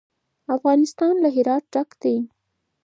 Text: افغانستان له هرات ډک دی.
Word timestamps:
افغانستان 0.55 1.13
له 1.23 1.29
هرات 1.35 1.63
ډک 1.73 1.89
دی. 2.01 2.15